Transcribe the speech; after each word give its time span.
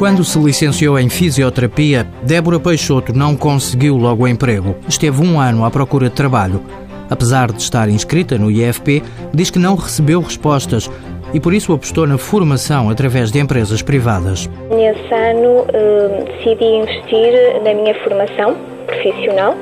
Quando 0.00 0.24
se 0.24 0.38
licenciou 0.38 0.98
em 0.98 1.10
fisioterapia, 1.10 2.06
Débora 2.22 2.58
Peixoto 2.58 3.12
não 3.12 3.36
conseguiu 3.36 3.98
logo 3.98 4.26
emprego. 4.26 4.74
Esteve 4.88 5.22
um 5.22 5.38
ano 5.38 5.62
à 5.62 5.70
procura 5.70 6.08
de 6.08 6.14
trabalho. 6.14 6.62
Apesar 7.10 7.52
de 7.52 7.60
estar 7.60 7.86
inscrita 7.90 8.38
no 8.38 8.50
IFP, 8.50 9.02
diz 9.34 9.50
que 9.50 9.58
não 9.58 9.74
recebeu 9.74 10.22
respostas 10.22 10.90
e 11.34 11.38
por 11.38 11.52
isso 11.52 11.74
apostou 11.74 12.06
na 12.06 12.16
formação 12.16 12.88
através 12.88 13.30
de 13.30 13.40
empresas 13.40 13.82
privadas. 13.82 14.48
Nesse 14.70 15.12
ano 15.12 15.66
eh, 15.70 16.24
decidi 16.32 16.64
investir 16.64 17.62
na 17.62 17.74
minha 17.74 17.94
formação 18.02 18.56
profissional, 18.86 19.54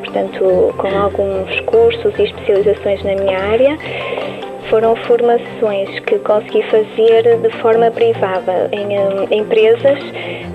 portanto, 0.00 0.74
com 0.76 0.88
alguns 0.88 1.60
cursos 1.66 2.12
e 2.18 2.22
especializações 2.24 3.00
na 3.04 3.14
minha 3.14 3.38
área 3.38 3.78
foram 4.74 4.96
formações 5.06 6.00
que 6.00 6.18
consegui 6.18 6.60
fazer 6.64 7.38
de 7.38 7.50
forma 7.60 7.92
privada 7.92 8.68
em 8.72 8.98
um, 8.98 9.22
empresas 9.30 10.00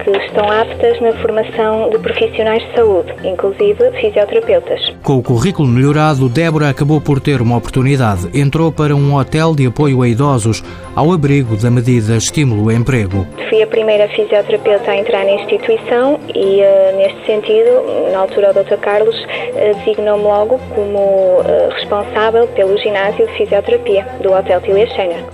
que 0.04 0.10
estão 0.26 0.50
aptas 0.50 1.00
na 1.02 1.14
formação 1.22 1.90
de 1.90 2.00
profissionais 2.00 2.64
de 2.64 2.76
saúde, 2.76 3.14
inclusive 3.24 3.92
fisioterapeutas. 4.00 4.80
Com 5.04 5.18
o 5.18 5.24
currículo 5.24 5.68
melhorado, 5.68 6.30
Débora 6.30 6.70
acabou 6.70 7.00
por 7.00 7.20
ter 7.20 7.42
uma 7.42 7.58
oportunidade. 7.58 8.30
Entrou 8.34 8.72
para 8.72 8.96
um 8.96 9.16
hotel 9.16 9.54
de 9.56 9.68
apoio 9.68 10.02
a 10.02 10.08
idosos, 10.08 10.64
ao 10.96 11.12
abrigo 11.12 11.56
da 11.56 11.70
medida 11.70 12.16
Estímulo 12.16 12.72
Emprego. 12.72 13.28
Fui 13.50 13.62
a 13.62 13.68
primeira 13.68 14.08
fisioterapeuta 14.10 14.92
a 14.92 14.98
entrar 14.98 15.26
na 15.26 15.32
instituição 15.34 16.20
e, 16.34 16.62
uh, 16.62 16.98
neste 16.98 17.26
sentido, 17.26 18.12
na 18.12 18.20
altura 18.20 18.52
o 18.52 18.54
Dr. 18.54 18.78
Carlos 18.82 19.16
uh, 19.16 19.78
designou-me 19.80 20.24
logo 20.24 20.60
como 20.74 21.00
uh, 21.00 21.70
responsável 21.76 22.48
pelo 22.48 22.78
ginásio 22.78 23.28
de 23.28 23.34
fisioterapia 23.34 24.08
do 24.22 24.32
Hotel 24.32 24.62
Tilia. 24.62 24.80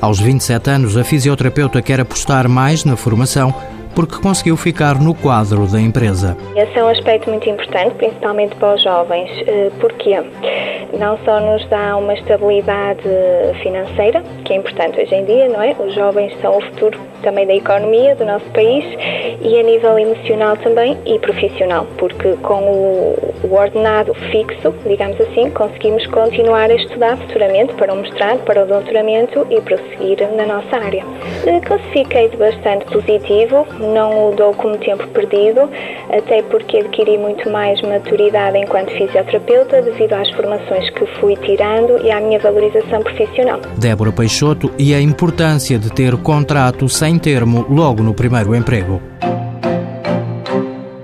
Aos 0.02 0.20
27 0.20 0.70
anos, 0.70 0.98
a 0.98 1.04
fisioterapeuta 1.04 1.82
quer 1.82 2.00
apostar 2.00 2.50
mais 2.50 2.84
na 2.84 2.96
formação 2.96 3.54
porque 3.96 4.18
conseguiu 4.18 4.58
ficar 4.58 5.00
no 5.00 5.16
quadro 5.16 5.66
da 5.66 5.80
empresa. 5.80 6.38
Esse 6.56 6.78
é 6.78 6.84
um 6.84 6.90
aspecto 6.90 7.30
muito 7.30 7.50
importante, 7.50 7.96
principalmente 7.96 8.56
para 8.58 8.76
os 8.76 8.84
jovens. 8.84 9.30
Eh, 9.48 9.72
porquê? 9.80 10.22
Não 11.00 11.18
só 11.26 11.40
nos 11.40 11.68
dá 11.70 11.98
uma 11.98 12.14
estabilidade 12.14 13.02
financeira, 13.64 14.22
que 14.44 14.54
é 14.54 14.58
importante 14.58 15.00
hoje 15.00 15.16
em 15.16 15.26
dia, 15.26 15.48
não 15.50 15.62
é? 15.62 15.76
Os 15.80 15.94
jovens 15.96 16.34
são 16.42 16.58
o 16.58 16.62
futuro 16.62 17.00
também 17.24 17.48
da 17.48 17.56
economia 17.56 18.16
do 18.16 18.26
nosso 18.26 18.46
país 18.52 18.86
e 19.42 19.60
a 19.60 19.64
nível 19.64 19.98
emocional 19.98 20.58
também 20.58 20.98
e 21.06 21.20
profissional, 21.20 21.88
porque 21.98 22.34
com 22.42 23.16
o 23.44 23.54
ordenado 23.54 24.14
fixo, 24.32 24.74
digamos 24.86 25.20
assim, 25.22 25.50
conseguimos 25.52 26.06
continuar 26.08 26.70
a 26.70 26.76
estudar 26.76 27.18
futuramente 27.18 27.74
para 27.76 27.94
o 27.94 27.98
mestrado, 27.98 28.44
para 28.46 28.64
o 28.64 28.68
doutoramento 28.68 29.46
e 29.50 29.62
prosseguir 29.62 30.18
na 30.36 30.46
nossa 30.46 30.76
área. 30.76 31.04
Eh, 31.46 31.60
classifiquei 31.62 32.30
de 32.30 32.38
bastante 32.38 32.86
positivo, 32.86 33.66
não 33.80 34.30
o 34.30 34.36
dou 34.36 34.54
como 34.54 34.78
tempo 34.78 35.08
perdido, 35.10 35.70
até 36.10 36.42
porque 36.44 36.78
adquiri 36.78 37.18
muito 37.18 37.50
mais 37.50 37.82
maturidade 37.82 38.58
enquanto 38.58 38.92
fisioterapeuta 38.92 39.82
devido 39.82 40.14
às 40.14 40.30
formações 40.32 40.90
que 40.92 41.06
fui 41.20 41.36
tirando 41.38 42.04
e 42.04 42.12
à 42.12 42.20
minha 42.20 42.40
valorização 42.40 43.02
profissional. 43.02 43.60
Débora 43.78 44.12
Peixoto 44.12 44.72
e 44.78 44.94
a 44.94 45.02
importância 45.02 45.78
de 45.78 45.92
ter 45.92 46.16
contrato 46.18 46.88
sem 46.90 47.18
termo 47.18 47.66
logo 47.70 48.04
no 48.04 48.14
primeiro 48.14 48.56
emprego. 48.56 49.02